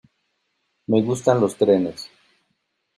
[0.87, 2.09] Me gustan los trenes.